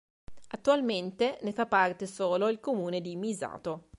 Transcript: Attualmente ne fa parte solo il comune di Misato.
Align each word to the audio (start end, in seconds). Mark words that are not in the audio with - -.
Attualmente 0.47 1.37
ne 1.43 1.51
fa 1.51 1.67
parte 1.67 2.07
solo 2.07 2.49
il 2.49 2.59
comune 2.59 3.01
di 3.01 3.15
Misato. 3.15 3.89